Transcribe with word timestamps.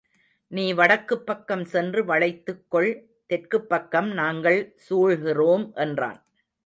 நீ 0.51 0.73
வடக்குப்பக்கம் 0.73 1.63
சென்று 1.65 2.05
வளைத்துக் 2.05 2.65
கொள் 2.67 2.89
தெற்குப்பக்கம் 3.29 4.13
நாங்கள் 4.13 4.75
சூழ்கிறோம் 4.89 5.73
என்றான். 5.75 6.19